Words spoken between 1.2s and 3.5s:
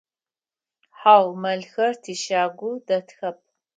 мэлхэр тищагу дэтхэп.